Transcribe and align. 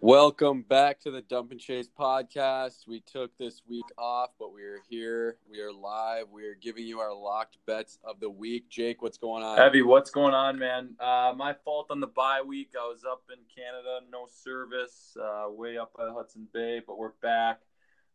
Welcome 0.00 0.62
back 0.62 1.00
to 1.00 1.10
the 1.10 1.22
Dump 1.22 1.50
and 1.50 1.58
Chase 1.58 1.88
podcast. 1.88 2.86
We 2.86 3.00
took 3.00 3.36
this 3.36 3.62
week 3.68 3.84
off, 3.98 4.30
but 4.38 4.54
we 4.54 4.62
are 4.62 4.78
here. 4.88 5.38
We 5.50 5.58
are 5.58 5.72
live. 5.72 6.26
We 6.30 6.44
are 6.44 6.54
giving 6.54 6.86
you 6.86 7.00
our 7.00 7.12
locked 7.12 7.56
bets 7.66 7.98
of 8.04 8.20
the 8.20 8.30
week. 8.30 8.68
Jake, 8.68 9.02
what's 9.02 9.18
going 9.18 9.42
on? 9.42 9.60
Evie, 9.60 9.82
what's 9.82 10.12
going 10.12 10.34
on, 10.34 10.56
man? 10.56 10.90
Uh, 11.00 11.32
my 11.36 11.52
fault 11.64 11.88
on 11.90 11.98
the 11.98 12.06
bye 12.06 12.40
week. 12.46 12.74
I 12.80 12.86
was 12.86 13.02
up 13.04 13.24
in 13.28 13.38
Canada, 13.52 13.98
no 14.08 14.28
service, 14.30 15.16
uh, 15.20 15.50
way 15.50 15.78
up 15.78 15.94
by 15.96 16.04
the 16.04 16.12
Hudson 16.12 16.46
Bay, 16.54 16.80
but 16.86 16.96
we're 16.96 17.14
back. 17.20 17.62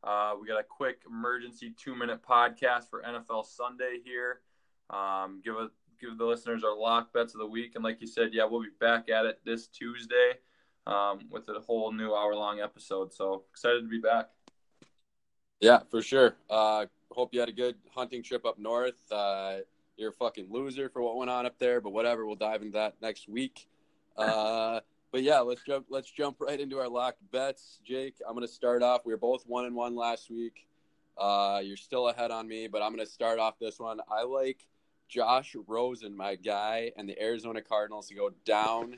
Uh, 0.05 0.35
we 0.39 0.47
got 0.47 0.61
a 0.61 0.63
quick 0.63 1.01
emergency 1.05 1.73
two 1.77 1.97
minute 1.97 2.21
podcast 2.23 2.89
for 2.89 3.03
NFL 3.03 3.45
Sunday 3.45 3.97
here. 4.05 4.39
Um, 4.89 5.41
give 5.43 5.55
a, 5.55 5.69
give 5.99 6.17
the 6.17 6.25
listeners 6.25 6.63
our 6.63 6.77
lock 6.77 7.11
bets 7.11 7.33
of 7.33 7.41
the 7.41 7.45
week, 7.45 7.73
and 7.75 7.83
like 7.83 7.99
you 7.99 8.07
said, 8.07 8.29
yeah, 8.31 8.45
we'll 8.45 8.61
be 8.61 8.67
back 8.79 9.09
at 9.09 9.25
it 9.25 9.41
this 9.43 9.67
Tuesday 9.67 10.35
um, 10.87 11.19
with 11.29 11.47
a 11.49 11.59
whole 11.59 11.91
new 11.91 12.13
hour 12.13 12.35
long 12.35 12.59
episode. 12.59 13.13
So 13.13 13.43
excited 13.51 13.81
to 13.81 13.87
be 13.87 13.99
back. 13.99 14.29
Yeah, 15.59 15.79
for 15.89 16.01
sure. 16.01 16.35
Uh, 16.49 16.87
hope 17.11 17.33
you 17.33 17.39
had 17.39 17.49
a 17.49 17.53
good 17.53 17.75
hunting 17.93 18.23
trip 18.23 18.45
up 18.45 18.59
north. 18.59 18.99
Uh, 19.11 19.57
you're 19.95 20.09
a 20.09 20.13
fucking 20.13 20.47
loser 20.49 20.89
for 20.89 21.01
what 21.01 21.15
went 21.15 21.29
on 21.29 21.45
up 21.45 21.57
there, 21.59 21.79
but 21.79 21.91
whatever. 21.91 22.25
We'll 22.25 22.35
dive 22.35 22.61
into 22.61 22.73
that 22.73 22.95
next 23.01 23.29
week. 23.29 23.67
Uh, 24.17 24.79
but 25.11 25.23
yeah, 25.23 25.39
let's 25.39 25.63
jump. 25.63 25.85
Let's 25.89 26.09
jump 26.11 26.37
right 26.39 26.59
into 26.59 26.79
our 26.79 26.89
locked 26.89 27.21
bets. 27.31 27.79
Jake, 27.85 28.15
I'm 28.27 28.33
gonna 28.33 28.47
start 28.47 28.83
off. 28.83 29.05
We 29.05 29.13
were 29.13 29.17
both 29.17 29.43
one 29.47 29.65
and 29.65 29.75
one 29.75 29.95
last 29.95 30.29
week. 30.29 30.67
Uh, 31.17 31.61
you're 31.63 31.77
still 31.77 32.09
ahead 32.09 32.31
on 32.31 32.47
me, 32.47 32.67
but 32.67 32.81
I'm 32.81 32.91
gonna 32.91 33.05
start 33.05 33.39
off 33.39 33.59
this 33.59 33.79
one. 33.79 33.99
I 34.11 34.23
like 34.23 34.65
Josh 35.07 35.55
Rosen, 35.67 36.17
my 36.17 36.35
guy, 36.35 36.91
and 36.97 37.07
the 37.07 37.21
Arizona 37.21 37.61
Cardinals 37.61 38.07
to 38.07 38.15
go 38.15 38.31
down 38.45 38.97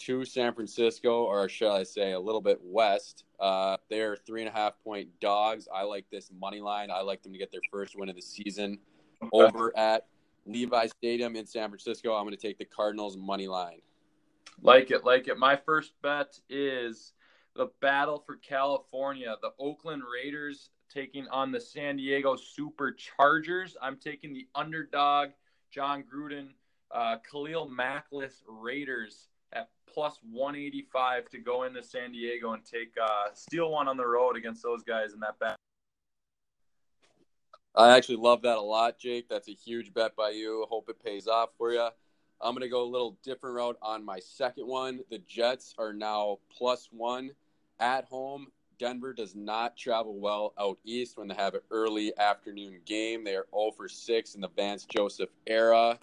to 0.00 0.24
San 0.24 0.54
Francisco, 0.54 1.24
or 1.24 1.48
shall 1.48 1.72
I 1.72 1.82
say, 1.82 2.12
a 2.12 2.20
little 2.20 2.40
bit 2.40 2.58
west. 2.62 3.24
Uh, 3.38 3.76
they're 3.88 4.16
three 4.16 4.40
and 4.40 4.48
a 4.48 4.52
half 4.52 4.74
point 4.82 5.08
dogs. 5.20 5.68
I 5.72 5.82
like 5.82 6.06
this 6.10 6.30
money 6.40 6.60
line. 6.60 6.90
I 6.90 7.00
like 7.02 7.22
them 7.22 7.32
to 7.32 7.38
get 7.38 7.52
their 7.52 7.60
first 7.70 7.96
win 7.96 8.08
of 8.08 8.16
the 8.16 8.22
season 8.22 8.78
okay. 9.22 9.30
over 9.32 9.76
at 9.76 10.06
Levi 10.46 10.86
Stadium 10.86 11.36
in 11.36 11.46
San 11.46 11.68
Francisco. 11.68 12.14
I'm 12.14 12.24
going 12.24 12.36
to 12.36 12.40
take 12.40 12.58
the 12.58 12.64
Cardinals 12.64 13.16
money 13.16 13.46
line. 13.46 13.80
Like 14.62 14.90
it, 14.90 15.04
like 15.04 15.28
it. 15.28 15.38
My 15.38 15.56
first 15.56 15.92
bet 16.02 16.38
is 16.48 17.12
the 17.54 17.68
battle 17.80 18.22
for 18.26 18.36
California. 18.36 19.36
The 19.42 19.52
Oakland 19.58 20.02
Raiders 20.12 20.70
taking 20.92 21.28
on 21.28 21.52
the 21.52 21.60
San 21.60 21.96
Diego 21.96 22.36
Superchargers. 22.36 23.74
I'm 23.80 23.96
taking 23.96 24.32
the 24.32 24.46
underdog, 24.54 25.30
Jon 25.70 26.04
Gruden, 26.12 26.48
uh, 26.90 27.16
Khalil 27.30 27.68
Mackless 27.68 28.42
Raiders 28.48 29.28
at 29.52 29.68
plus 29.92 30.18
185 30.30 31.28
to 31.30 31.38
go 31.38 31.64
into 31.64 31.82
San 31.82 32.12
Diego 32.12 32.52
and 32.52 32.64
take 32.64 32.92
uh, 33.02 33.32
steal 33.34 33.70
one 33.70 33.88
on 33.88 33.96
the 33.96 34.06
road 34.06 34.36
against 34.36 34.62
those 34.62 34.82
guys 34.82 35.12
in 35.12 35.20
that 35.20 35.38
bet. 35.38 35.56
I 37.74 37.96
actually 37.96 38.16
love 38.16 38.42
that 38.42 38.58
a 38.58 38.60
lot, 38.60 38.98
Jake. 38.98 39.28
That's 39.28 39.48
a 39.48 39.54
huge 39.54 39.94
bet 39.94 40.16
by 40.16 40.30
you. 40.30 40.66
Hope 40.68 40.88
it 40.88 41.02
pays 41.02 41.28
off 41.28 41.50
for 41.56 41.72
you. 41.72 41.88
I'm 42.40 42.54
going 42.54 42.62
to 42.62 42.68
go 42.68 42.82
a 42.82 42.88
little 42.90 43.18
different 43.22 43.56
route 43.56 43.78
on 43.82 44.04
my 44.04 44.18
second 44.18 44.66
one. 44.66 45.00
The 45.10 45.18
Jets 45.18 45.74
are 45.78 45.92
now 45.92 46.38
plus 46.50 46.88
one 46.90 47.30
at 47.78 48.06
home. 48.06 48.48
Denver 48.78 49.12
does 49.12 49.34
not 49.34 49.76
travel 49.76 50.18
well 50.18 50.54
out 50.58 50.78
east 50.84 51.18
when 51.18 51.28
they 51.28 51.34
have 51.34 51.54
an 51.54 51.60
early 51.70 52.16
afternoon 52.18 52.80
game. 52.86 53.24
They 53.24 53.36
are 53.36 53.46
0 53.54 53.72
for 53.76 53.88
6 53.88 54.34
in 54.34 54.40
the 54.40 54.48
Vance 54.48 54.86
Joseph 54.86 55.28
era. 55.46 55.98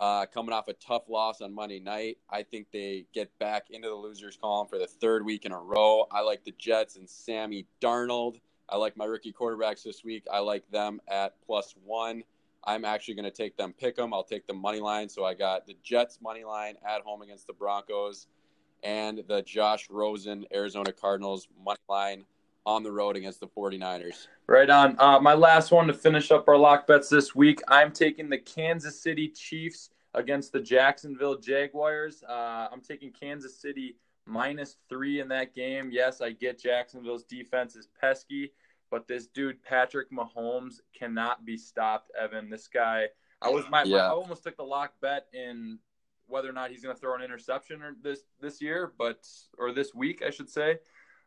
Uh, 0.00 0.24
coming 0.24 0.54
off 0.54 0.66
a 0.68 0.72
tough 0.72 1.10
loss 1.10 1.42
on 1.42 1.54
Monday 1.54 1.78
night, 1.78 2.16
I 2.30 2.42
think 2.42 2.68
they 2.72 3.04
get 3.12 3.30
back 3.38 3.66
into 3.68 3.86
the 3.86 3.94
losers 3.94 4.38
column 4.40 4.66
for 4.66 4.78
the 4.78 4.86
third 4.86 5.26
week 5.26 5.44
in 5.44 5.52
a 5.52 5.58
row. 5.58 6.06
I 6.10 6.22
like 6.22 6.42
the 6.42 6.54
Jets 6.58 6.96
and 6.96 7.08
Sammy 7.08 7.66
Darnold. 7.82 8.40
I 8.70 8.78
like 8.78 8.96
my 8.96 9.04
rookie 9.04 9.32
quarterbacks 9.32 9.82
this 9.82 10.02
week. 10.02 10.24
I 10.32 10.38
like 10.38 10.64
them 10.70 11.02
at 11.06 11.34
plus 11.44 11.74
one. 11.84 12.22
I'm 12.64 12.86
actually 12.86 13.14
going 13.14 13.26
to 13.26 13.30
take 13.30 13.58
them 13.58 13.74
pick 13.74 13.96
them. 13.96 14.14
I'll 14.14 14.24
take 14.24 14.46
the 14.46 14.54
money 14.54 14.80
line. 14.80 15.10
So 15.10 15.26
I 15.26 15.34
got 15.34 15.66
the 15.66 15.76
Jets 15.82 16.18
money 16.22 16.44
line 16.44 16.76
at 16.88 17.02
home 17.02 17.20
against 17.20 17.46
the 17.46 17.52
Broncos 17.52 18.26
and 18.82 19.22
the 19.28 19.42
Josh 19.42 19.88
Rosen 19.90 20.46
Arizona 20.54 20.92
Cardinals 20.92 21.46
money 21.62 21.78
line 21.90 22.24
on 22.66 22.82
the 22.82 22.92
road 22.92 23.16
against 23.16 23.40
the 23.40 23.48
49ers. 23.48 24.26
Right 24.46 24.68
on. 24.68 24.96
Uh, 24.98 25.20
my 25.20 25.34
last 25.34 25.70
one 25.70 25.86
to 25.86 25.94
finish 25.94 26.30
up 26.30 26.48
our 26.48 26.56
lock 26.56 26.86
bets 26.86 27.08
this 27.08 27.34
week. 27.34 27.60
I'm 27.68 27.92
taking 27.92 28.28
the 28.28 28.38
Kansas 28.38 29.00
City 29.00 29.28
Chiefs 29.28 29.90
against 30.14 30.52
the 30.52 30.60
Jacksonville 30.60 31.38
Jaguars. 31.38 32.22
Uh, 32.28 32.68
I'm 32.70 32.80
taking 32.80 33.12
Kansas 33.12 33.60
City 33.60 33.96
minus 34.26 34.76
three 34.88 35.20
in 35.20 35.28
that 35.28 35.54
game. 35.54 35.90
Yes, 35.92 36.20
I 36.20 36.32
get 36.32 36.60
Jacksonville's 36.60 37.24
defense 37.24 37.76
is 37.76 37.88
pesky, 38.00 38.52
but 38.90 39.08
this 39.08 39.26
dude 39.26 39.62
Patrick 39.62 40.10
Mahomes 40.10 40.80
cannot 40.96 41.44
be 41.44 41.56
stopped. 41.56 42.10
Evan, 42.20 42.50
this 42.50 42.68
guy. 42.68 43.06
I 43.42 43.48
was 43.48 43.64
my, 43.70 43.84
yeah. 43.84 43.98
my 43.98 44.04
I 44.04 44.08
almost 44.08 44.42
took 44.42 44.56
the 44.56 44.64
lock 44.64 44.92
bet 45.00 45.26
in 45.32 45.78
whether 46.26 46.48
or 46.48 46.52
not 46.52 46.70
he's 46.70 46.82
going 46.82 46.94
to 46.94 47.00
throw 47.00 47.14
an 47.16 47.22
interception 47.22 47.82
or 47.82 47.96
this 48.02 48.20
this 48.40 48.60
year, 48.60 48.92
but 48.98 49.26
or 49.58 49.72
this 49.72 49.94
week 49.94 50.22
I 50.26 50.30
should 50.30 50.50
say. 50.50 50.78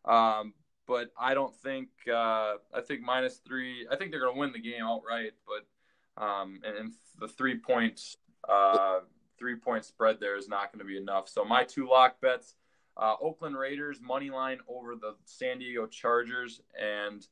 Um, 0.05 0.53
but 0.87 1.11
I 1.19 1.33
don't 1.33 1.55
think 1.55 1.89
uh, 2.07 2.55
I 2.73 2.81
think 2.85 3.01
minus 3.01 3.37
three. 3.37 3.87
I 3.91 3.95
think 3.95 4.11
they're 4.11 4.19
going 4.19 4.35
to 4.35 4.39
win 4.39 4.51
the 4.51 4.59
game 4.59 4.83
outright. 4.83 5.31
But 5.47 6.23
um, 6.23 6.59
and, 6.63 6.77
and 6.77 6.93
the 7.19 7.27
three 7.27 7.57
point 7.57 8.01
uh, 8.47 8.99
three 9.37 9.55
point 9.55 9.85
spread 9.85 10.19
there 10.19 10.37
is 10.37 10.47
not 10.47 10.71
going 10.71 10.79
to 10.79 10.85
be 10.85 10.97
enough. 10.97 11.29
So 11.29 11.43
my 11.43 11.63
two 11.63 11.87
lock 11.87 12.19
bets: 12.21 12.55
uh, 12.97 13.15
Oakland 13.21 13.57
Raiders 13.57 13.99
money 14.01 14.29
line 14.29 14.59
over 14.67 14.95
the 14.95 15.15
San 15.25 15.59
Diego 15.59 15.87
Chargers, 15.87 16.61
and 16.79 17.25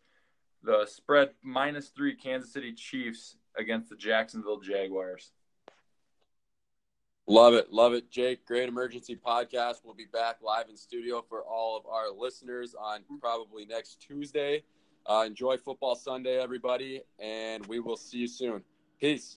the 0.64 0.86
spread 0.86 1.32
minus 1.42 1.90
three 1.90 2.16
Kansas 2.16 2.54
City 2.54 2.74
Chiefs 2.74 3.36
against 3.58 3.90
the 3.90 3.96
Jacksonville 3.96 4.60
Jaguars. 4.60 5.32
Love 7.28 7.54
it. 7.54 7.72
Love 7.72 7.94
it, 7.94 8.10
Jake. 8.10 8.46
Great 8.46 8.68
emergency 8.68 9.16
podcast. 9.16 9.76
We'll 9.84 9.94
be 9.94 10.08
back 10.12 10.38
live 10.42 10.70
in 10.70 10.76
studio 10.76 11.24
for 11.28 11.44
all 11.44 11.78
of 11.78 11.86
our 11.86 12.12
listeners 12.12 12.76
on 12.78 13.04
probably 13.20 13.66
next 13.66 14.02
Tuesday. 14.02 14.64
Uh, 15.06 15.24
enjoy 15.26 15.58
football 15.58 15.96
Sunday, 15.96 16.42
everybody, 16.42 17.02
and 17.20 17.66
we 17.68 17.80
will 17.80 17.98
see 17.98 18.18
you 18.18 18.28
soon. 18.28 18.64
Peace. 19.00 19.30